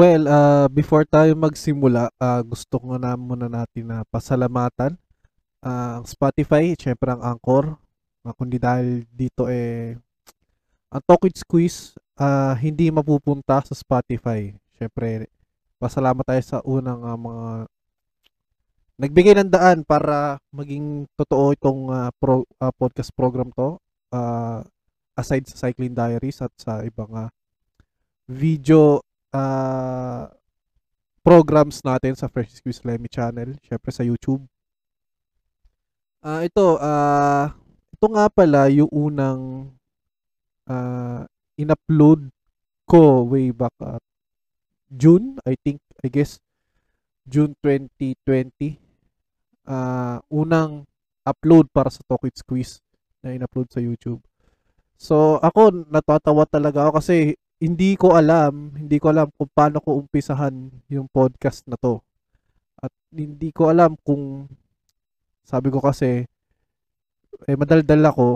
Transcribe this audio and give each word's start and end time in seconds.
Well, 0.00 0.24
uh, 0.32 0.64
before 0.72 1.04
tayo 1.04 1.36
magsimula, 1.36 2.08
uh, 2.16 2.40
gusto 2.40 2.80
ko 2.80 2.96
na 2.96 3.20
muna 3.20 3.52
natin 3.52 3.84
na 3.84 4.00
pasalamatan 4.08 4.96
uh, 5.60 6.00
ang 6.00 6.08
Spotify, 6.08 6.72
syempre 6.72 7.12
ang 7.12 7.20
Anchor. 7.20 7.76
Uh, 8.24 8.32
kundi 8.32 8.56
dahil 8.56 9.04
dito 9.12 9.44
eh 9.52 10.00
ang 10.88 11.04
Talk 11.04 11.28
Squeeze 11.36 12.00
uh, 12.16 12.56
hindi 12.56 12.88
mapupunta 12.88 13.60
sa 13.60 13.76
Spotify. 13.76 14.48
Syempre, 14.80 15.28
pasalamat 15.76 16.24
tayo 16.24 16.42
sa 16.48 16.64
unang 16.64 17.04
uh, 17.04 17.20
mga 17.20 17.48
nagbigay 19.04 19.36
ng 19.36 19.52
daan 19.52 19.84
para 19.84 20.40
maging 20.48 21.12
totoo 21.12 21.52
itong 21.52 21.92
uh, 21.92 22.08
pro, 22.16 22.48
uh, 22.56 22.72
podcast 22.72 23.12
program 23.12 23.52
to. 23.52 23.76
Uh, 24.08 24.64
aside 25.12 25.44
sa 25.44 25.68
Cycling 25.68 25.92
Diaries 25.92 26.40
at 26.40 26.56
sa 26.56 26.80
ibang 26.88 27.12
uh, 27.12 27.28
video 28.24 29.04
uh, 29.34 30.30
programs 31.20 31.82
natin 31.84 32.16
sa 32.16 32.26
Fresh 32.26 32.62
Squeeze 32.62 32.82
Lemmy 32.82 33.10
channel, 33.10 33.54
syempre 33.64 33.90
sa 33.92 34.02
YouTube. 34.02 34.42
Uh, 36.20 36.44
ito, 36.44 36.76
uh, 36.76 37.48
ito 37.96 38.06
nga 38.12 38.26
pala 38.28 38.68
yung 38.68 38.92
unang 38.92 39.72
uh, 40.68 41.24
in-upload 41.56 42.28
ko 42.84 43.24
way 43.24 43.52
back 43.52 43.72
at 43.80 44.02
June, 44.90 45.38
I 45.46 45.54
think, 45.54 45.78
I 46.02 46.10
guess, 46.10 46.42
June 47.24 47.54
2020. 47.62 48.76
Uh, 49.70 50.18
unang 50.34 50.90
upload 51.22 51.70
para 51.70 51.92
sa 51.92 52.02
Talk 52.08 52.26
With 52.26 52.34
Squeeze 52.34 52.82
na 53.22 53.36
in-upload 53.36 53.70
sa 53.70 53.78
YouTube. 53.78 54.18
So, 55.00 55.38
ako, 55.40 55.88
natatawa 55.88 56.44
talaga 56.44 56.88
ako 56.88 57.00
kasi 57.00 57.38
hindi 57.60 57.92
ko 58.00 58.16
alam, 58.16 58.72
hindi 58.72 58.96
ko 58.96 59.12
alam 59.12 59.28
kung 59.36 59.50
paano 59.52 59.84
ko 59.84 60.00
umpisahan 60.00 60.72
yung 60.88 61.04
podcast 61.12 61.68
na 61.68 61.76
to. 61.76 62.00
At 62.80 62.88
hindi 63.12 63.52
ko 63.52 63.68
alam 63.68 64.00
kung 64.00 64.48
sabi 65.44 65.68
ko 65.68 65.84
kasi 65.84 66.24
eh 67.44 67.56
madaldal 67.56 68.00
ako. 68.08 68.28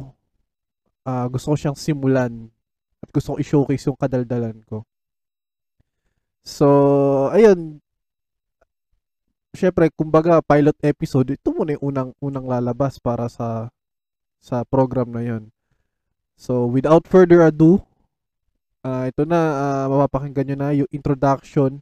Uh, 1.04 1.26
gusto 1.32 1.52
ko 1.52 1.56
siyang 1.56 1.76
simulan 1.76 2.52
at 3.00 3.08
gusto 3.12 3.36
ko 3.36 3.40
i-showcase 3.40 3.88
yung 3.88 4.00
kadaldalan 4.00 4.60
ko. 4.64 4.84
So, 6.44 6.68
ayun. 7.32 7.80
Syempre, 9.56 9.88
kumbaga 9.92 10.44
pilot 10.44 10.76
episode, 10.84 11.32
ito 11.32 11.48
muna 11.52 11.76
yung 11.76 11.84
unang 11.92 12.10
unang 12.20 12.46
lalabas 12.48 13.00
para 13.00 13.28
sa 13.32 13.72
sa 14.40 14.60
program 14.68 15.08
na 15.08 15.24
'yon. 15.24 15.48
So, 16.36 16.68
without 16.68 17.08
further 17.08 17.40
ado, 17.40 17.80
Uh, 18.84 19.08
ito 19.08 19.24
na, 19.24 19.40
uh, 19.40 19.86
mapapakinggan 19.88 20.44
nyo 20.52 20.56
na 20.60 20.70
yung 20.76 20.90
introduction 20.92 21.80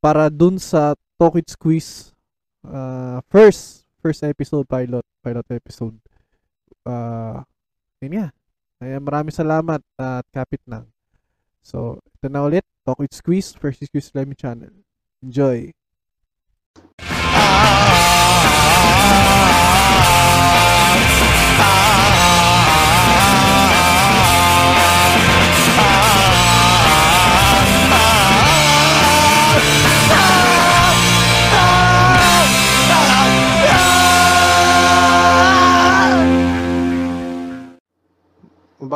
para 0.00 0.32
dun 0.32 0.56
sa 0.56 0.96
Talk 1.20 1.36
With 1.36 1.52
Squeeze 1.52 2.16
uh, 2.64 3.20
first 3.28 3.84
first 4.00 4.24
episode 4.24 4.64
pilot 4.66 5.04
pilot 5.20 5.46
episode. 5.52 5.94
Uh, 6.88 7.44
yun 8.00 8.16
nga. 8.16 8.28
Kaya 8.80 8.96
maraming 8.98 9.36
salamat 9.36 9.84
at 10.00 10.24
kapit 10.34 10.64
na. 10.66 10.88
So 11.60 12.00
ito 12.16 12.26
na 12.32 12.42
ulit 12.42 12.66
Talk 12.82 12.98
With 12.98 13.14
Squeeze 13.14 13.52
first 13.54 13.84
Squeeze 13.84 14.10
Lemmy 14.16 14.34
Channel. 14.34 14.72
Enjoy 15.22 15.70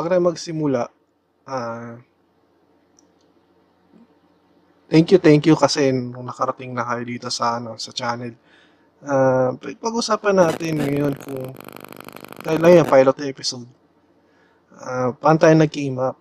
bago 0.06 0.14
tayo 0.14 0.30
magsimula, 0.30 0.82
ah, 1.50 1.50
uh, 1.50 1.94
thank 4.86 5.10
you, 5.10 5.18
thank 5.18 5.42
you 5.42 5.58
kasi 5.58 5.90
nung 5.90 6.30
nakarating 6.30 6.70
na 6.70 6.86
kayo 6.86 7.02
dito 7.02 7.26
sa, 7.26 7.58
ano, 7.58 7.74
sa 7.74 7.90
channel. 7.90 8.38
Uh, 9.02 9.58
pag-usapan 9.58 10.46
natin 10.46 10.78
ngayon 10.78 11.10
kung 11.18 11.50
dahil 12.46 12.62
lang 12.62 12.86
yung 12.86 12.86
pilot 12.86 13.18
episode. 13.26 13.66
Uh, 14.78 15.10
paano 15.18 15.42
tayo 15.42 15.58
nag-came 15.58 15.98
up 15.98 16.14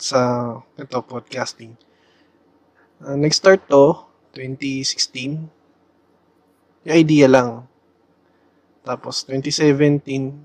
sa 0.00 0.20
ito, 0.80 0.96
podcasting. 1.04 1.76
Uh, 3.04 3.20
nag-start 3.20 3.68
to, 3.68 4.00
2016. 4.32 5.44
Yung 6.88 6.96
idea 6.96 7.28
lang. 7.28 7.68
Tapos, 8.80 9.28
2017, 9.28 10.40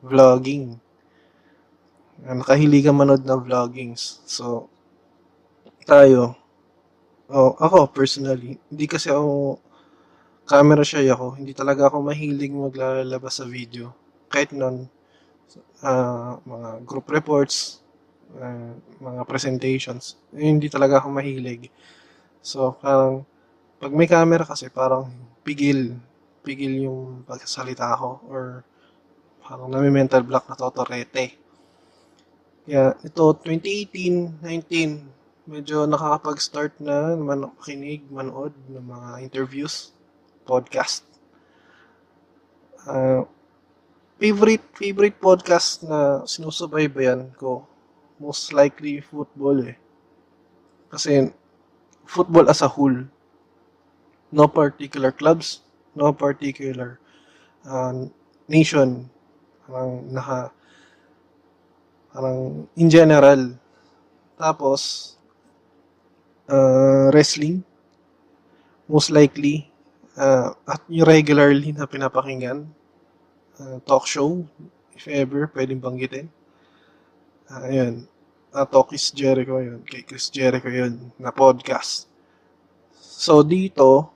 vlogging 0.00 0.80
nakahiligan 2.22 2.94
manood 2.94 3.26
ng 3.26 3.40
vloggings. 3.42 4.22
So, 4.26 4.70
tayo, 5.82 6.38
oh, 7.26 7.58
ako 7.58 7.90
personally, 7.90 8.62
hindi 8.70 8.86
kasi 8.86 9.10
ako 9.10 9.58
camera 10.46 10.86
shy 10.86 11.10
ako. 11.10 11.38
Hindi 11.38 11.52
talaga 11.54 11.90
ako 11.90 12.06
mahilig 12.06 12.54
maglalabas 12.54 13.42
sa 13.42 13.46
video. 13.46 13.90
Kahit 14.30 14.54
nun, 14.54 14.86
uh, 15.82 16.38
mga 16.46 16.70
group 16.86 17.10
reports, 17.10 17.82
uh, 18.38 18.74
mga 19.02 19.22
presentations, 19.26 20.20
eh, 20.34 20.46
hindi 20.46 20.70
talaga 20.70 21.02
ako 21.02 21.08
mahilig. 21.10 21.68
So, 22.42 22.78
parang, 22.78 23.26
pag 23.82 23.92
may 23.94 24.06
camera 24.06 24.46
kasi, 24.46 24.70
parang 24.70 25.10
pigil, 25.42 25.98
pigil 26.46 26.86
yung 26.86 27.26
pagsasalita 27.26 27.98
ko 27.98 28.22
or 28.30 28.62
parang 29.42 29.70
nami-mental 29.70 30.22
block 30.22 30.46
na 30.46 30.58
totorete. 30.58 31.41
Kaya 32.62 32.94
ito, 33.02 33.34
2018, 33.42 34.38
19, 34.38 35.02
medyo 35.50 35.82
nakakapag-start 35.82 36.78
na 36.78 37.18
makinig, 37.18 38.06
manood 38.06 38.54
ng 38.70 38.86
mga 38.86 39.08
interviews, 39.26 39.90
podcast. 40.46 41.02
Uh, 42.86 43.26
favorite 44.22 44.62
favorite 44.78 45.18
podcast 45.18 45.82
na 45.82 46.22
sinusubaybayan 46.22 47.34
ko, 47.34 47.66
most 48.22 48.54
likely 48.54 49.02
football 49.02 49.58
eh. 49.66 49.74
Kasi 50.86 51.34
football 52.06 52.46
as 52.46 52.62
a 52.62 52.70
whole, 52.70 53.10
no 54.30 54.46
particular 54.46 55.10
clubs, 55.10 55.66
no 55.98 56.14
particular 56.14 57.02
uh, 57.66 58.06
nation 58.46 59.10
ang 59.66 60.06
naka 60.14 60.54
Parang 62.12 62.68
in 62.76 62.88
general. 62.92 63.56
Tapos, 64.36 65.12
uh, 66.52 67.08
wrestling. 67.12 67.64
Most 68.84 69.08
likely. 69.08 69.72
Uh, 70.12 70.52
at 70.68 70.84
yung 70.92 71.08
regularly 71.08 71.72
na 71.72 71.88
pinapakinggan. 71.88 72.68
Uh, 73.56 73.80
talk 73.88 74.04
show. 74.04 74.44
If 74.92 75.08
ever, 75.08 75.48
pwedeng 75.56 75.80
banggitin. 75.80 76.28
Uh, 77.48 77.64
ayun. 77.64 77.94
Uh, 78.52 78.68
talk 78.68 78.92
is 78.92 79.08
Jericho 79.08 79.56
yun. 79.64 79.80
Kay 79.88 80.04
Chris 80.04 80.28
Jericho 80.28 80.68
yun. 80.68 81.08
Na 81.16 81.32
podcast. 81.32 82.04
So, 83.00 83.40
dito, 83.40 84.12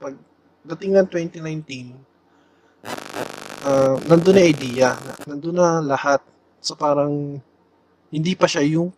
pag 0.00 0.16
dating 0.64 0.96
ng 0.96 1.08
2019, 1.12 2.00
uh, 3.68 4.00
nandun 4.08 4.36
na 4.40 4.44
idea. 4.48 4.96
Nandun 5.28 5.60
na 5.60 5.84
lahat 5.84 6.24
So 6.60 6.76
parang 6.76 7.40
hindi 8.12 8.32
pa 8.36 8.44
siya 8.44 8.64
yung 8.64 8.92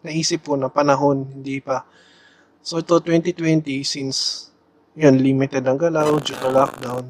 naisip 0.00 0.48
ko 0.48 0.56
na 0.56 0.72
panahon, 0.72 1.28
hindi 1.28 1.60
pa. 1.60 1.84
So 2.64 2.80
ito 2.80 2.98
2020 2.98 3.84
since 3.84 4.48
yan 4.96 5.20
limited 5.20 5.62
ang 5.68 5.76
galaw 5.76 6.16
due 6.18 6.34
to 6.34 6.48
lockdown, 6.48 7.04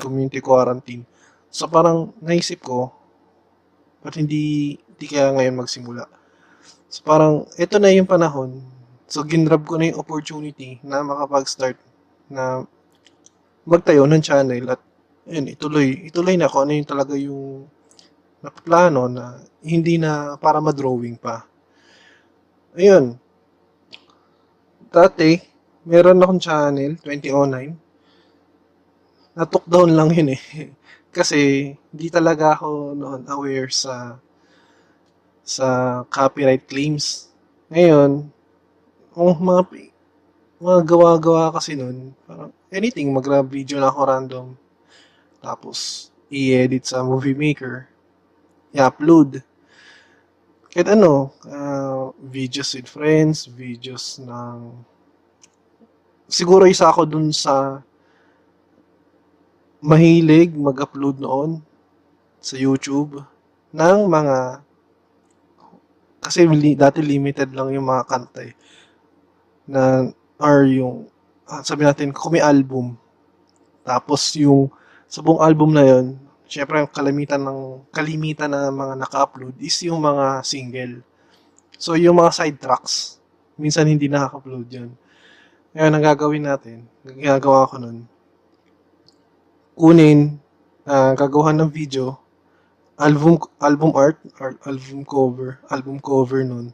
community 0.00 0.40
quarantine. 0.40 1.04
So 1.52 1.68
parang 1.68 2.16
naisip 2.24 2.64
ko 2.64 2.90
ba't 4.00 4.16
hindi 4.16 4.76
hindi 4.78 5.04
kaya 5.04 5.34
ngayon 5.36 5.60
magsimula. 5.60 6.08
So 6.88 7.04
parang 7.04 7.44
ito 7.60 7.76
na 7.76 7.92
yung 7.92 8.08
panahon. 8.08 8.64
So 9.04 9.22
ginrab 9.22 9.68
ko 9.68 9.76
na 9.76 9.92
yung 9.92 10.00
opportunity 10.00 10.80
na 10.80 11.04
makapag-start 11.04 11.76
na 12.32 12.64
magtayo 13.66 14.06
ng 14.06 14.22
channel 14.22 14.64
at 14.72 14.80
yun, 15.26 15.50
ituloy, 15.50 16.06
ituloy 16.06 16.38
na 16.38 16.46
ako 16.46 16.62
ano 16.62 16.72
yung 16.78 16.88
talaga 16.88 17.14
yung 17.18 17.66
na 18.46 18.54
plano 18.54 19.10
na 19.10 19.42
hindi 19.66 19.98
na 19.98 20.38
para 20.38 20.62
ma-drawing 20.62 21.18
pa. 21.18 21.42
Ayun. 22.78 23.18
Dati, 24.86 25.34
meron 25.82 26.22
akong 26.22 26.38
channel, 26.38 26.94
2009. 27.02 27.74
Natok 29.34 29.66
down 29.66 29.90
lang 29.98 30.14
yun 30.14 30.38
eh. 30.38 30.42
Kasi, 31.16 31.72
hindi 31.74 32.06
talaga 32.06 32.54
ako 32.54 32.94
noon 32.94 33.26
aware 33.26 33.72
sa 33.72 34.20
sa 35.46 36.02
copyright 36.06 36.68
claims. 36.70 37.32
Ngayon, 37.72 38.30
ang 39.16 39.30
mga 39.40 39.62
mga 40.56 40.80
gawa-gawa 40.88 41.52
kasi 41.52 41.76
nun, 41.76 42.12
parang 42.24 42.52
anything, 42.72 43.12
mag-video 43.12 43.80
na 43.80 43.88
ako 43.88 44.00
random. 44.04 44.46
Tapos, 45.40 46.10
i-edit 46.28 46.84
sa 46.84 47.06
Movie 47.06 47.36
Maker. 47.36 47.95
I-upload. 48.76 49.40
Kahit 50.68 50.92
ano, 50.92 51.32
uh, 51.48 52.12
videos 52.20 52.76
with 52.76 52.92
friends, 52.92 53.48
videos 53.48 54.20
ng... 54.20 54.84
Siguro 56.28 56.68
isa 56.68 56.92
ako 56.92 57.08
dun 57.08 57.32
sa 57.32 57.80
mahilig 59.80 60.52
mag-upload 60.52 61.22
noon 61.22 61.62
sa 62.42 62.58
YouTube 62.58 63.22
ng 63.70 63.98
mga 64.08 64.66
kasi 66.26 66.42
li, 66.42 66.74
dati 66.74 66.98
limited 67.04 67.54
lang 67.54 67.70
yung 67.70 67.86
mga 67.86 68.02
kanta 68.10 68.50
eh, 68.50 68.54
na 69.70 70.10
or 70.42 70.66
yung 70.66 71.06
ah, 71.46 71.62
sabi 71.62 71.86
natin 71.86 72.10
kung 72.10 72.34
may 72.34 72.42
album 72.42 72.98
tapos 73.86 74.34
yung 74.34 74.66
sa 75.06 75.22
buong 75.22 75.38
album 75.38 75.70
na 75.70 75.86
yon 75.86 76.18
syempre 76.46 76.82
yung 76.82 76.90
kalimitan 76.90 77.42
ng 77.42 77.90
kalimitan 77.90 78.50
na 78.50 78.70
mga 78.70 78.94
naka-upload 79.02 79.54
is 79.58 79.76
yung 79.82 80.02
mga 80.02 80.46
single. 80.46 81.02
So 81.76 81.98
yung 81.98 82.18
mga 82.22 82.32
side 82.32 82.58
tracks 82.62 83.18
minsan 83.58 83.90
hindi 83.90 84.06
nakaka-upload 84.06 84.66
yun. 84.70 84.90
Ngayon 85.74 85.92
ang 85.92 86.04
gagawin 86.06 86.44
natin 86.46 86.78
ginagawa 87.04 87.68
ko 87.68 87.76
nun. 87.82 88.06
Kunin 89.76 90.40
uh, 90.88 91.12
gagawa 91.12 91.52
ng 91.52 91.68
video 91.68 92.16
album 92.96 93.36
album 93.60 93.92
art 93.92 94.16
or 94.40 94.56
album 94.64 95.04
cover 95.04 95.60
album 95.68 96.00
cover 96.00 96.40
nun. 96.46 96.72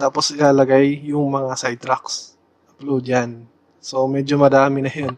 Tapos 0.00 0.32
ilalagay 0.32 1.12
yung 1.12 1.28
mga 1.28 1.52
side 1.58 1.82
tracks 1.82 2.38
upload 2.72 3.04
yan. 3.04 3.44
So 3.82 4.06
medyo 4.06 4.38
madami 4.38 4.86
na 4.86 4.92
yun. 4.94 5.14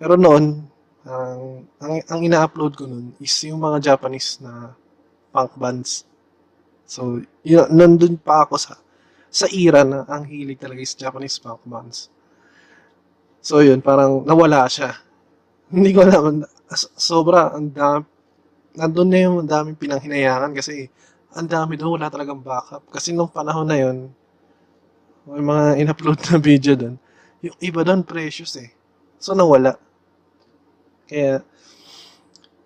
Pero 0.00 0.16
noon 0.16 0.69
ang, 1.06 1.64
ang, 1.80 1.92
ang 2.04 2.20
ina-upload 2.20 2.72
ko 2.76 2.84
nun 2.84 3.16
is 3.20 3.32
yung 3.46 3.60
mga 3.60 3.94
Japanese 3.94 4.40
na 4.42 4.74
punk 5.32 5.56
bands 5.56 6.04
so 6.84 7.22
yun, 7.46 7.68
nandun 7.72 8.20
pa 8.20 8.44
ako 8.44 8.60
sa 8.60 8.74
sa 9.30 9.46
era 9.46 9.86
na 9.86 10.04
ang 10.10 10.26
hilig 10.26 10.58
talaga 10.58 10.82
is 10.82 10.98
Japanese 10.98 11.38
punk 11.38 11.62
bands 11.64 12.10
so 13.40 13.62
yun 13.64 13.80
parang 13.80 14.26
nawala 14.26 14.66
siya 14.66 14.92
hindi 15.72 15.94
ko 15.94 16.04
alam 16.04 16.44
sobra 16.98 17.54
ang 17.54 17.70
dami 17.72 18.04
nandun 18.74 19.08
na 19.10 19.18
yung 19.18 19.36
daming 19.46 19.78
pinanghinayangan 19.78 20.54
kasi 20.54 20.86
ang 21.34 21.46
dami 21.46 21.78
doon, 21.78 21.98
wala 21.98 22.10
talagang 22.10 22.42
backup. 22.42 22.82
Kasi 22.90 23.14
nung 23.14 23.30
panahon 23.30 23.66
na 23.66 23.78
yon 23.78 24.10
may 25.30 25.42
mga 25.42 25.64
in-upload 25.78 26.18
na 26.26 26.36
video 26.50 26.74
doon, 26.74 26.96
yung 27.44 27.56
iba 27.62 27.86
doon 27.86 28.02
precious 28.02 28.58
eh. 28.58 28.70
So 29.22 29.36
nawala. 29.36 29.78
Kaya, 31.10 31.42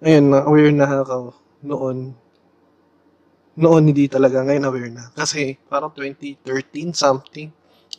ayun, 0.05 0.37
aware 0.37 0.69
na 0.69 0.85
ako 0.85 1.33
noon. 1.65 2.13
Noon 3.57 3.85
hindi 3.89 4.05
talaga, 4.05 4.45
ngayon 4.45 4.69
aware 4.69 4.93
na. 4.93 5.09
Kasi 5.17 5.57
parang 5.65 5.89
2013 5.97 6.93
something, 6.93 7.49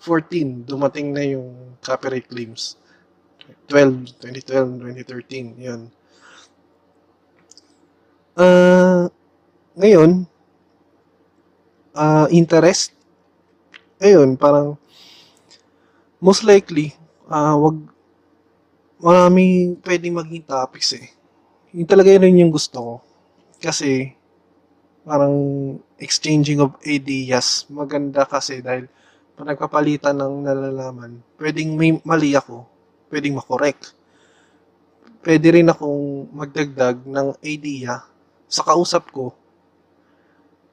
14, 0.06 0.70
dumating 0.70 1.18
na 1.18 1.26
yung 1.26 1.82
copyright 1.82 2.30
claims. 2.30 2.78
12, 3.74 4.22
2012, 4.22 4.86
2013, 5.02 5.66
yun. 5.66 5.90
Uh, 8.38 9.10
ngayon, 9.74 10.30
uh, 11.98 12.30
interest, 12.30 12.94
ayun, 13.98 14.38
parang, 14.38 14.78
most 16.22 16.46
likely, 16.46 16.94
uh, 17.34 17.58
wag, 17.58 17.95
marami 19.06 19.78
pwedeng 19.86 20.18
maging 20.18 20.50
topics 20.50 20.98
eh. 20.98 21.14
Yung 21.78 21.86
talaga 21.86 22.10
yun 22.10 22.42
yung 22.42 22.50
gusto 22.50 22.78
ko. 22.82 22.96
Kasi, 23.62 24.18
parang, 25.06 25.38
exchanging 26.02 26.58
of 26.66 26.74
ideas, 26.90 27.70
maganda 27.70 28.26
kasi 28.26 28.66
dahil, 28.66 28.90
pag 29.38 29.54
nagpapalitan 29.54 30.18
ng 30.18 30.50
nalalaman, 30.50 31.22
pwedeng 31.38 31.78
may 31.78 32.02
mali 32.02 32.34
ako, 32.34 32.66
pwedeng 33.14 33.38
makorek. 33.38 33.78
Pwede 35.22 35.54
rin 35.54 35.70
akong 35.70 36.34
magdagdag 36.34 37.06
ng 37.06 37.38
idea 37.46 38.02
sa 38.50 38.66
kausap 38.66 39.14
ko 39.14 39.38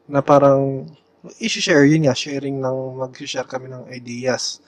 na 0.08 0.24
parang 0.24 0.88
i-share 1.36 1.84
yun 1.84 2.08
nga, 2.08 2.16
sharing 2.16 2.58
ng 2.62 2.78
mag-share 2.96 3.46
kami 3.46 3.68
ng 3.68 3.92
ideas. 3.92 4.64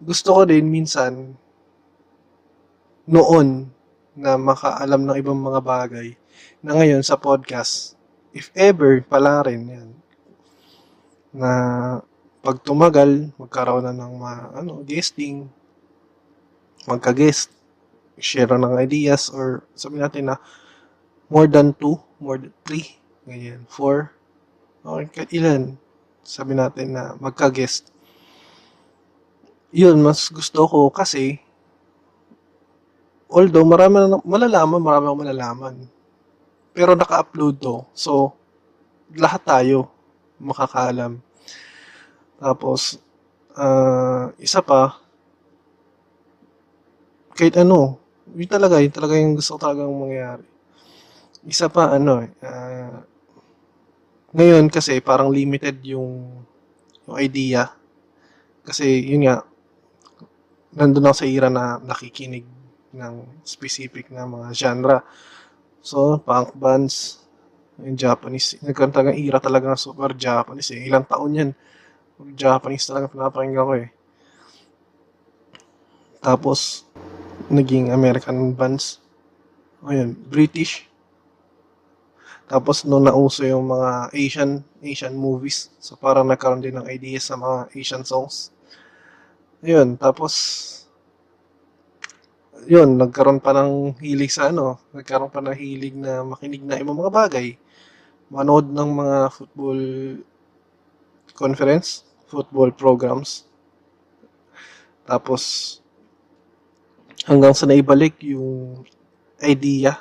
Gusto 0.00 0.40
ko 0.40 0.42
din 0.48 0.66
minsan 0.72 1.36
noon 3.08 3.70
na 4.14 4.38
makaalam 4.38 5.02
ng 5.08 5.16
ibang 5.18 5.40
mga 5.40 5.60
bagay 5.64 6.08
na 6.62 6.78
ngayon 6.78 7.02
sa 7.02 7.18
podcast, 7.18 7.98
if 8.30 8.54
ever, 8.54 9.02
pala 9.02 9.42
rin 9.42 9.62
yan, 9.66 9.88
na 11.34 11.50
pag 12.44 12.60
tumagal, 12.62 13.32
magkaroon 13.38 13.86
na 13.86 13.94
ng 13.94 14.12
mga, 14.18 14.34
ano, 14.62 14.72
guesting, 14.86 15.48
magka-guest, 16.86 17.50
share 18.18 18.50
ng 18.54 18.78
ideas, 18.78 19.30
or 19.32 19.66
sabi 19.74 19.98
natin 19.98 20.30
na 20.30 20.36
more 21.26 21.48
than 21.48 21.74
2, 21.74 22.22
more 22.22 22.38
than 22.38 22.54
3, 22.68 23.26
ganyan, 23.26 23.62
4, 23.70 24.12
okay, 24.86 25.26
ilan, 25.34 25.74
sabi 26.22 26.54
natin 26.54 26.94
na 26.94 27.18
magka-guest. 27.18 27.90
Yun, 29.72 30.04
mas 30.04 30.28
gusto 30.28 30.68
ko 30.68 30.92
kasi, 30.92 31.40
although 33.32 33.64
marami 33.64 33.96
na, 34.04 34.20
malalaman, 34.22 34.80
marami 34.84 35.04
akong 35.08 35.22
malalaman. 35.24 35.74
Pero 36.76 36.92
naka-upload 36.92 37.54
to. 37.58 37.76
So, 37.96 38.36
lahat 39.16 39.42
tayo 39.48 39.88
makakaalam. 40.36 41.20
Tapos, 42.36 43.00
uh, 43.56 44.30
isa 44.36 44.60
pa, 44.60 45.00
kahit 47.32 47.56
ano, 47.56 47.96
yun 48.36 48.48
talaga, 48.48 48.78
yun 48.84 48.92
talaga 48.92 49.16
yung 49.16 49.36
gusto 49.40 49.56
ko 49.56 49.60
talagang 49.60 49.92
mangyari 49.92 50.52
isa 51.42 51.66
pa 51.66 51.98
ano 51.98 52.22
uh, 52.22 52.96
ngayon 54.32 54.70
kasi 54.70 55.02
parang 55.02 55.34
limited 55.34 55.82
yung 55.82 56.46
yung 57.06 57.16
idea 57.18 57.66
kasi 58.62 59.02
yun 59.10 59.26
nga 59.26 59.42
nandun 60.70 61.10
ako 61.10 61.16
sa 61.18 61.26
era 61.26 61.50
na 61.50 61.82
nakikinig 61.82 62.46
ng 62.92 63.42
specific 63.42 64.12
na 64.12 64.28
mga 64.28 64.48
genre. 64.52 64.98
So 65.82 66.20
punk 66.22 66.54
bands 66.54 67.24
yung 67.80 67.96
Japanese 67.96 68.60
nagkaroon 68.60 68.94
talaga 68.94 69.10
era 69.16 69.40
talaga 69.40 69.72
ng 69.72 69.80
super 69.80 70.12
Japanese 70.14 70.70
eh. 70.76 70.86
ilang 70.86 71.08
taon 71.08 71.32
yan. 71.34 71.50
Japanese 72.38 72.86
talaga 72.86 73.10
pinapakinggan 73.10 73.66
ko 73.66 73.74
eh. 73.80 73.88
Tapos 76.22 76.86
naging 77.50 77.90
American 77.90 78.54
bands. 78.54 79.02
Ayun 79.82 80.14
British. 80.14 80.86
Tapos 82.46 82.84
nung 82.84 83.08
nauso 83.08 83.42
yung 83.42 83.66
mga 83.66 84.12
Asian 84.12 84.60
Asian 84.84 85.16
movies, 85.16 85.72
so 85.80 85.96
parang 85.96 86.28
nagkaroon 86.28 86.62
din 86.62 86.76
ng 86.76 86.86
ideas 86.86 87.26
sa 87.26 87.34
mga 87.34 87.72
Asian 87.74 88.04
songs. 88.04 88.52
Yun, 89.62 89.94
tapos 89.94 90.32
yun, 92.66 92.98
nagkaroon 92.98 93.42
pa 93.42 93.50
ng 93.56 93.98
hilig 93.98 94.34
sa 94.34 94.50
ano, 94.54 94.78
nagkaroon 94.94 95.32
pa 95.32 95.42
ng 95.42 95.56
hilig 95.56 95.94
na 95.98 96.22
makinig 96.22 96.62
na 96.62 96.78
ibang 96.78 96.98
mga 96.98 97.14
bagay. 97.14 97.58
Manood 98.30 98.70
ng 98.70 98.90
mga 98.96 99.18
football 99.34 99.80
conference, 101.34 102.06
football 102.30 102.70
programs. 102.70 103.44
Tapos 105.02 105.78
hanggang 107.26 107.54
sa 107.54 107.66
naibalik 107.66 108.18
yung 108.22 108.82
idea 109.42 109.98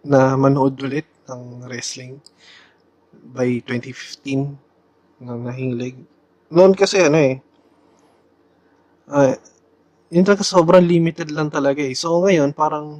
na 0.00 0.32
manood 0.36 0.80
ulit 0.80 1.04
ng 1.28 1.68
wrestling 1.68 2.16
by 3.36 3.60
2015 3.68 4.56
nang 5.20 5.44
nahilig. 5.44 6.00
Noon 6.48 6.72
kasi 6.72 7.04
ano 7.04 7.20
eh, 7.20 7.36
uh, 9.12 9.36
yun 10.10 10.26
talaga 10.26 10.42
sobrang 10.42 10.82
limited 10.82 11.30
lang 11.30 11.48
talaga 11.48 11.80
eh. 11.86 11.94
So 11.94 12.18
ngayon 12.26 12.50
parang 12.50 12.98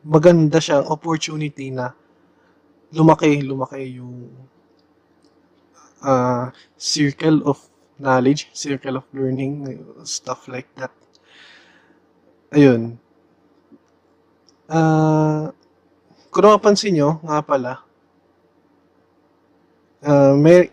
maganda 0.00 0.56
siyang 0.56 0.88
opportunity 0.88 1.68
na 1.68 1.92
lumaki, 2.96 3.44
lumaki 3.44 4.00
yung 4.00 4.32
uh, 6.00 6.48
circle 6.80 7.44
of 7.44 7.60
knowledge, 8.00 8.48
circle 8.56 9.02
of 9.02 9.06
learning, 9.12 9.84
stuff 10.08 10.48
like 10.48 10.70
that. 10.80 10.94
Ayun. 12.54 12.96
Uh, 14.68 15.52
kung 16.32 16.44
napapansin 16.44 16.96
nyo, 16.96 17.20
nga 17.20 17.44
pala, 17.44 17.72
uh, 20.04 20.32
may, 20.38 20.72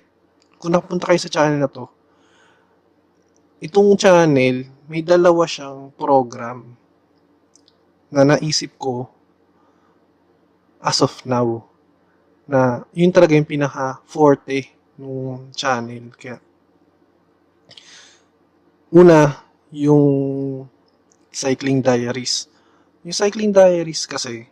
kung 0.62 0.71
napunta 0.71 1.12
kayo 1.12 1.19
sa 1.19 1.31
channel 1.31 1.59
na 1.59 1.71
to, 1.71 1.89
itong 3.63 3.95
channel, 3.95 4.67
may 4.85 5.01
dalawa 5.01 5.47
siyang 5.47 5.93
program 5.95 6.75
na 8.13 8.24
naisip 8.24 8.77
ko 8.77 9.09
as 10.79 11.01
of 11.01 11.13
now 11.25 11.65
na 12.45 12.85
yun 12.93 13.09
talaga 13.09 13.33
yung 13.33 13.50
pinaka 13.50 14.00
forte 14.05 14.69
ng 15.01 15.50
channel. 15.57 16.13
Kaya 16.13 16.38
una, 18.93 19.33
yung 19.74 20.05
cycling 21.33 21.81
diaries. 21.81 22.47
Yung 23.01 23.17
cycling 23.17 23.51
diaries 23.51 24.05
kasi 24.05 24.45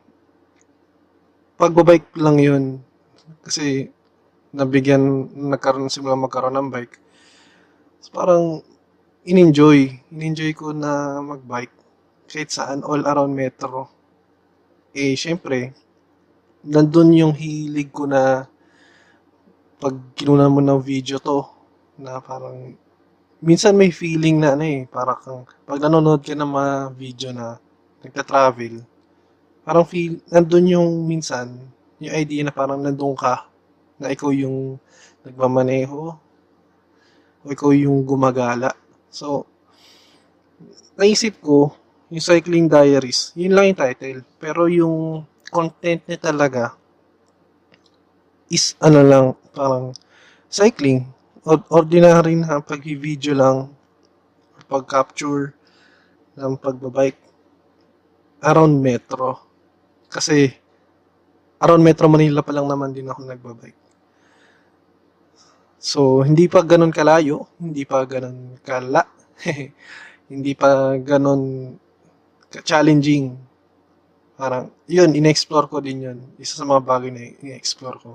pagbabike 1.55 2.09
lang 2.17 2.41
yun 2.41 2.63
kasi 3.45 3.93
nabigyan 4.51 5.29
nagkaroon 5.31 5.87
simula 5.87 6.17
magkaroon 6.17 6.57
ng 6.57 6.69
bike. 6.73 6.97
So, 8.03 8.11
parang 8.11 8.65
in-enjoy. 9.23 9.87
In-enjoy 10.11 10.51
ko 10.51 10.75
na 10.75 11.23
magbike 11.23 11.71
kahit 12.27 12.51
saan 12.51 12.83
all 12.83 13.03
around 13.07 13.31
metro. 13.31 13.87
Eh, 14.91 15.15
syempre, 15.15 15.71
nandun 16.63 17.15
yung 17.15 17.33
hilig 17.35 17.89
ko 17.89 18.03
na 18.03 18.47
pag 19.79 19.95
kinunan 20.15 20.51
mo 20.51 20.59
ng 20.63 20.79
video 20.79 21.19
to, 21.19 21.43
na 21.99 22.19
parang, 22.23 22.75
minsan 23.43 23.75
may 23.75 23.91
feeling 23.91 24.39
na 24.39 24.55
ano 24.55 24.63
eh, 24.63 24.87
parang 24.87 25.19
kang, 25.19 25.43
pag 25.67 25.79
nanonood 25.79 26.23
ka 26.23 26.35
ng 26.35 26.51
mga 26.51 26.73
video 26.95 27.29
na 27.35 27.59
nagta-travel, 27.99 28.79
parang 29.67 29.83
feel, 29.87 30.19
nandun 30.31 30.71
yung 30.71 30.89
minsan, 31.03 31.51
yung 31.99 32.15
idea 32.15 32.47
na 32.47 32.55
parang 32.55 32.79
nandun 32.79 33.15
ka, 33.15 33.47
na 33.99 34.11
ikaw 34.11 34.31
yung 34.31 34.79
nagmamaneho, 35.27 36.15
o 37.43 37.51
ikaw 37.51 37.75
yung 37.75 38.07
gumagala. 38.07 38.71
So, 39.13 39.45
naisip 40.97 41.37
ko, 41.37 41.77
yung 42.09 42.23
Cycling 42.25 42.65
Diaries, 42.65 43.29
yun 43.37 43.53
lang 43.53 43.69
yung 43.69 43.79
title. 43.79 44.19
Pero 44.41 44.65
yung 44.65 45.21
content 45.53 46.01
niya 46.09 46.17
talaga 46.17 46.73
is 48.49 48.73
ano 48.81 49.01
lang, 49.05 49.25
parang 49.53 49.93
cycling. 50.49 51.05
Or- 51.45 51.65
Ordinary 51.69 52.37
na 52.37 52.57
pag-video 52.57 53.37
lang, 53.37 53.57
pag-capture 54.65 55.53
ng 56.37 56.53
pagbabike 56.57 57.21
around 58.41 58.81
metro. 58.81 59.37
Kasi 60.09 60.49
around 61.63 61.81
Metro 61.81 62.11
Manila 62.11 62.43
pa 62.43 62.51
lang 62.51 62.67
naman 62.67 62.91
din 62.91 63.07
ako 63.07 63.23
nagbabike. 63.23 63.82
So, 65.83 66.23
hindi 66.23 66.47
pa 66.47 66.63
ganun 66.63 66.95
kalayo, 66.95 67.51
hindi 67.59 67.83
pa 67.83 68.07
ganun 68.07 68.55
kala, 68.63 69.03
hindi 70.31 70.55
pa 70.55 70.95
ganun 70.95 71.75
challenging. 72.63 73.35
Parang, 74.39 74.71
yun, 74.87 75.11
in-explore 75.11 75.67
ko 75.67 75.83
din 75.83 76.07
yun. 76.07 76.19
Isa 76.39 76.55
sa 76.55 76.63
mga 76.63 76.87
bagay 76.87 77.11
na 77.11 77.19
in-explore 77.19 77.99
ko. 77.99 78.11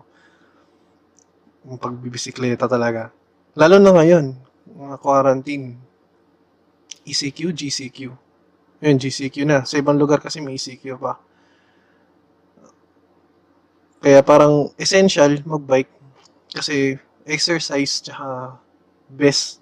Yung 1.69 1.77
pagbibisikleta 1.77 2.65
talaga. 2.65 3.13
Lalo 3.53 3.77
na 3.77 3.93
ngayon, 4.01 4.33
mga 4.73 4.97
quarantine. 5.05 5.77
ECQ, 7.05 7.53
GCQ. 7.53 7.99
Yun, 8.81 8.97
GCQ 8.97 9.37
na. 9.45 9.69
Sa 9.69 9.77
ibang 9.77 10.01
lugar 10.01 10.25
kasi 10.25 10.41
may 10.41 10.57
ECQ 10.57 10.97
pa. 10.97 11.21
Kaya 14.01 14.25
parang 14.25 14.73
essential 14.81 15.37
magbike 15.45 15.93
kasi 16.49 16.97
exercise 17.29 18.01
tsaka 18.01 18.57
best 19.09 19.61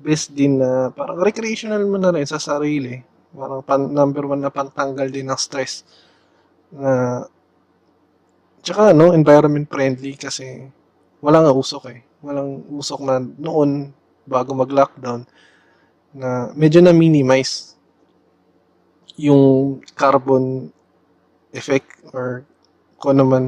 best 0.00 0.32
din 0.32 0.58
na 0.58 0.90
parang 0.90 1.20
recreational 1.20 1.84
mo 1.86 2.00
na 2.00 2.10
rin 2.10 2.26
sa 2.26 2.40
sarili. 2.40 2.98
Parang 3.30 3.62
pan, 3.62 3.86
number 3.86 4.26
one 4.26 4.42
na 4.42 4.50
pantanggal 4.50 5.12
din 5.12 5.28
ng 5.28 5.38
stress. 5.38 5.84
Na 6.74 7.22
tsaka 8.64 8.96
no, 8.96 9.12
environment 9.12 9.68
friendly 9.68 10.16
kasi 10.16 10.66
wala 11.20 11.44
nga 11.44 11.52
usok 11.52 11.84
eh. 11.92 12.00
Walang 12.24 12.64
usok 12.74 13.00
na 13.04 13.20
noon 13.20 13.92
bago 14.24 14.52
mag-lockdown 14.56 15.24
na 16.16 16.50
medyo 16.58 16.82
na 16.82 16.92
minimize 16.92 17.76
yung 19.20 19.78
carbon 19.94 20.72
effect 21.52 22.02
or 22.16 22.42
kung 22.96 23.20
ano 23.20 23.24
man 23.24 23.44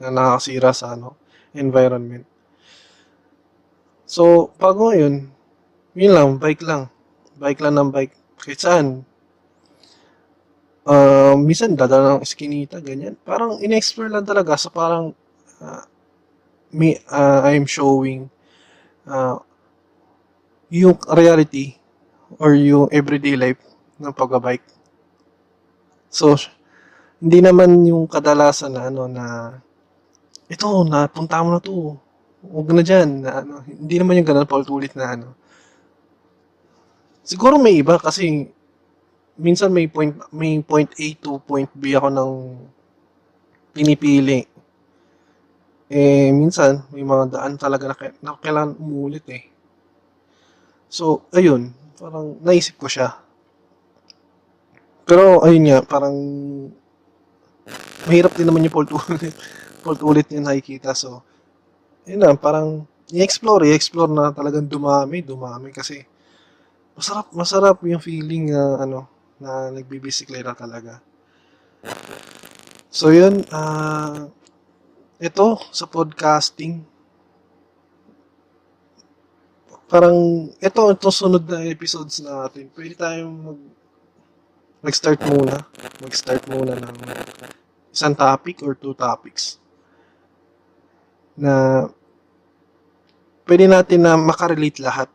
na 0.00 0.08
nakakasira 0.08 0.72
sa 0.72 0.96
ano, 0.96 1.16
environment. 1.52 2.24
So, 4.10 4.50
pag 4.58 4.74
ngayon, 4.74 5.30
yun 5.94 6.12
lang, 6.18 6.42
bike 6.42 6.66
lang. 6.66 6.90
Bike 7.38 7.62
lang 7.62 7.78
ng 7.78 7.90
bike. 7.94 8.14
Kahit 8.42 8.58
saan. 8.58 9.06
Uh, 10.82 11.38
minsan, 11.38 11.78
dadala 11.78 12.18
ng 12.18 12.26
eskinita, 12.26 12.82
ganyan. 12.82 13.14
Parang 13.22 13.62
in-explore 13.62 14.10
lang 14.10 14.26
talaga. 14.26 14.58
So, 14.58 14.74
parang 14.74 15.14
uh, 15.62 15.86
me, 16.74 16.98
uh, 17.06 17.46
I'm 17.46 17.70
showing 17.70 18.26
uh, 19.06 19.38
yung 20.74 20.98
reality 21.06 21.78
or 22.34 22.58
yung 22.58 22.90
everyday 22.90 23.38
life 23.38 23.62
ng 24.02 24.10
pagbabike. 24.10 24.66
So, 26.10 26.34
hindi 27.22 27.38
naman 27.46 27.86
yung 27.86 28.10
kadalasan 28.10 28.74
na 28.74 28.90
ano 28.90 29.06
na 29.06 29.54
ito, 30.50 30.66
napunta 30.82 31.46
mo 31.46 31.54
na 31.54 31.62
to. 31.62 31.94
Huwag 32.40 32.72
na 32.72 32.82
dyan. 32.84 33.08
Na, 33.24 33.44
ano, 33.44 33.60
hindi 33.64 33.96
naman 34.00 34.16
yung 34.20 34.28
ganun 34.28 34.48
paulit-ulit 34.48 34.96
na 34.96 35.16
ano. 35.16 35.28
Siguro 37.20 37.60
may 37.60 37.78
iba 37.78 38.00
kasi 38.00 38.48
minsan 39.40 39.72
may 39.72 39.88
point 39.88 40.16
may 40.34 40.60
point 40.60 40.90
A 40.98 41.06
to 41.20 41.40
point 41.44 41.70
B 41.72 41.94
ako 41.94 42.08
ng 42.10 42.32
pinipili. 43.72 44.44
Eh, 45.90 46.30
minsan, 46.30 46.86
may 46.94 47.02
mga 47.02 47.34
daan 47.34 47.58
talaga 47.58 47.90
na, 47.90 47.94
na 48.22 48.38
kailangan 48.38 48.78
umulit 48.78 49.26
eh. 49.26 49.50
So, 50.86 51.26
ayun, 51.34 51.74
parang 51.98 52.38
naisip 52.46 52.78
ko 52.78 52.86
siya. 52.86 53.18
Pero, 55.02 55.42
ayun 55.42 55.66
nga, 55.66 55.82
parang 55.82 56.14
mahirap 58.06 58.38
din 58.38 58.46
naman 58.46 58.62
yung 58.62 58.74
fault 58.74 58.90
ulit. 58.94 59.34
fault 59.82 60.02
ulit 60.06 60.30
yung 60.30 60.46
nakikita. 60.46 60.94
So, 60.94 61.26
yun 62.08 62.20
lang, 62.20 62.36
parang 62.40 62.88
i-explore, 63.10 63.66
i-explore 63.68 64.10
na 64.10 64.30
talagang 64.30 64.66
dumami, 64.66 65.20
dumami 65.20 65.74
kasi 65.74 66.06
masarap, 66.94 67.26
masarap 67.34 67.76
yung 67.84 68.02
feeling 68.02 68.54
na 68.54 68.86
ano, 68.86 69.00
na 69.40 69.72
nagbibisikleta 69.74 70.54
talaga. 70.54 71.02
So, 72.90 73.14
yun, 73.14 73.46
uh, 73.54 74.28
ito, 75.20 75.46
sa 75.70 75.86
podcasting, 75.86 76.82
parang, 79.86 80.48
ito, 80.58 80.80
ito 80.90 81.08
sunod 81.10 81.44
na 81.46 81.66
episodes 81.66 82.22
natin, 82.22 82.72
pwede 82.74 82.94
tayong 82.96 83.36
mag, 83.36 83.60
mag-start 84.80 85.20
muna, 85.28 85.56
mag-start 86.00 86.42
muna 86.48 86.72
ng 86.78 86.96
isang 87.90 88.16
topic 88.16 88.64
or 88.64 88.72
two 88.72 88.96
topics 88.96 89.59
na 91.38 91.86
pwede 93.46 93.66
natin 93.66 94.06
na 94.06 94.14
makarelate 94.14 94.78
lahat. 94.78 95.10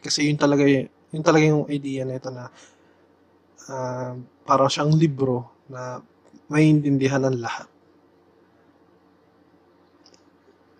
Kasi 0.00 0.32
yun 0.32 0.40
talaga 0.40 0.64
yun 0.64 1.22
talaga 1.24 1.44
yung 1.44 1.68
idea 1.68 2.08
na 2.08 2.16
ito 2.16 2.28
na 2.32 2.48
uh, 3.68 4.12
parang 4.48 4.70
siyang 4.72 4.92
libro 4.96 5.48
na 5.68 6.00
maintindihan 6.48 7.22
ng 7.26 7.36
lahat. 7.36 7.68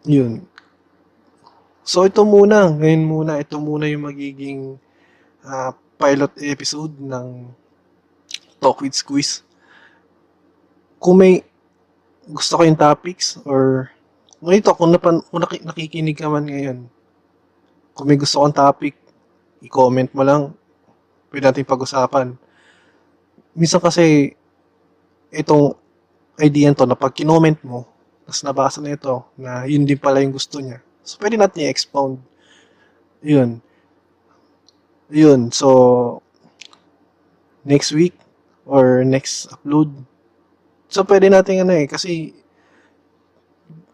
Yun. 0.06 0.46
So 1.82 2.06
ito 2.06 2.22
muna. 2.22 2.70
Ngayon 2.70 3.02
muna 3.02 3.32
ito 3.42 3.58
muna 3.58 3.90
yung 3.90 4.06
magiging 4.06 4.78
uh, 5.42 5.70
pilot 5.98 6.32
episode 6.42 6.94
ng 6.98 7.50
Talk 8.62 8.80
with 8.80 8.94
Squeeze. 8.94 9.42
Kung 10.96 11.20
may 11.20 11.44
gusto 12.26 12.58
kayong 12.58 12.78
topics 12.78 13.38
or 13.46 13.90
ganito, 14.42 14.72
kung, 14.76 14.92
napan, 14.92 15.22
kung 15.26 15.40
nakikinig 15.42 16.16
ka 16.16 16.28
man 16.28 16.46
ngayon, 16.46 16.78
kung 17.96 18.06
may 18.06 18.20
gusto 18.20 18.42
kong 18.42 18.56
topic, 18.56 18.94
i-comment 19.64 20.10
mo 20.12 20.22
lang, 20.22 20.42
pwede 21.32 21.48
natin 21.48 21.68
pag-usapan. 21.68 22.36
Minsan 23.56 23.80
kasi, 23.80 24.36
itong 25.32 25.76
idea 26.40 26.72
to 26.76 26.84
na 26.84 26.96
pag 26.96 27.16
kinoment 27.16 27.60
mo, 27.64 27.88
tapos 28.28 28.42
nabasa 28.44 28.78
na 28.84 28.92
ito, 28.92 29.24
na 29.40 29.64
yun 29.64 29.88
din 29.88 29.96
pala 29.96 30.20
yung 30.20 30.34
gusto 30.36 30.60
niya. 30.60 30.84
So, 31.06 31.16
pwede 31.22 31.40
natin 31.40 31.64
i-expound. 31.64 32.20
Yun. 33.24 33.62
Yun. 35.08 35.54
So, 35.54 36.20
next 37.64 37.94
week, 37.94 38.18
or 38.66 39.06
next 39.06 39.46
upload, 39.54 39.94
So, 40.86 41.02
pwede 41.02 41.26
natin 41.26 41.66
ano 41.66 41.74
eh, 41.74 41.86
kasi 41.90 42.30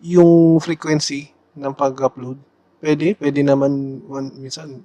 yung 0.03 0.59
frequency 0.59 1.31
ng 1.55 1.73
pag-upload, 1.73 2.37
pwede. 2.83 3.15
Pwede 3.15 3.41
naman 3.47 4.03
one, 4.11 4.35
minsan 4.43 4.83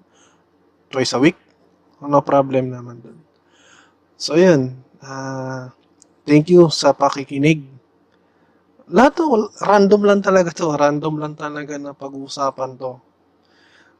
twice 0.93 1.17
a 1.17 1.19
week. 1.19 1.35
No 2.05 2.21
problem 2.21 2.69
naman 2.69 3.01
dun. 3.01 3.17
So, 4.13 4.37
yun. 4.37 4.77
Ah, 5.01 5.73
thank 6.25 6.53
you 6.53 6.69
sa 6.69 6.93
pakikinig. 6.93 7.65
Lahat 8.87 9.19
to, 9.19 9.49
random 9.65 10.05
lang 10.05 10.21
talaga 10.21 10.53
to. 10.53 10.71
Random 10.77 11.17
lang 11.17 11.33
talaga 11.33 11.75
na 11.81 11.97
pag-uusapan 11.97 12.77
to. 12.77 13.01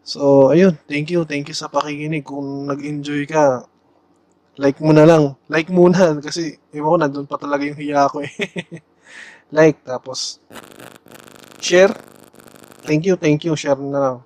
So, 0.05 0.53
ayun. 0.53 0.77
Thank 0.88 1.12
you. 1.12 1.25
Thank 1.25 1.50
you 1.51 1.57
sa 1.57 1.67
pakikinig. 1.67 2.24
Kung 2.24 2.69
nag-enjoy 2.69 3.27
ka, 3.27 3.65
like 4.62 4.79
mo 4.79 4.93
na 4.93 5.03
lang. 5.03 5.36
Like 5.50 5.74
muna. 5.74 6.21
Kasi, 6.21 6.55
ewan 6.71 6.88
ko, 6.88 6.97
nandun 7.01 7.27
pa 7.27 7.41
talaga 7.41 7.65
yung 7.65 7.81
hiya 7.81 8.07
ko 8.07 8.21
eh. 8.24 8.31
like, 9.52 9.80
tapos, 9.84 10.40
share. 11.60 11.94
Thank 12.88 13.04
you, 13.04 13.16
thank 13.20 13.44
you. 13.44 13.56
Share 13.56 13.80
na 13.80 14.00
lang. 14.00 14.18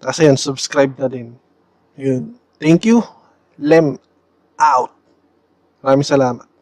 Tapos 0.00 0.20
ayun, 0.20 0.36
subscribe 0.36 0.92
na 1.00 1.08
din. 1.08 1.36
Yun. 1.96 2.36
Thank 2.60 2.84
you. 2.84 3.00
Lem 3.56 3.96
out. 4.60 4.92
Maraming 5.80 6.04
salamat. 6.04 6.53